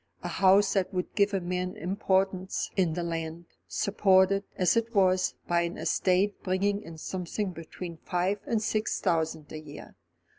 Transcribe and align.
A 0.23 0.27
house 0.27 0.73
that 0.73 0.91
would 0.91 1.13
give 1.13 1.31
a 1.31 1.39
man 1.39 1.77
importance 1.77 2.71
in 2.75 2.93
the 2.93 3.03
land, 3.03 3.45
supported, 3.67 4.45
as 4.55 4.75
it 4.75 4.95
was, 4.95 5.35
by 5.47 5.61
an 5.61 5.77
estate 5.77 6.41
bringing 6.41 6.81
in 6.81 6.97
something 6.97 7.51
between 7.51 7.97
five 7.97 8.39
and 8.47 8.63
six 8.63 8.99
thousand 8.99 9.51
a 9.51 9.59
year. 9.59 9.95